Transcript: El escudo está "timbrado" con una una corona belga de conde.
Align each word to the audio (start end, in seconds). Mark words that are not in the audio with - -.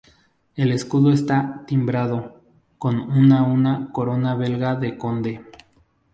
El 0.55 0.71
escudo 0.71 1.11
está 1.11 1.63
"timbrado" 1.67 2.41
con 2.79 2.99
una 3.01 3.43
una 3.43 3.91
corona 3.91 4.33
belga 4.33 4.73
de 4.73 4.97
conde. 4.97 5.45